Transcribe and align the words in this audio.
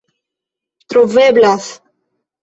troveblas 0.89 1.67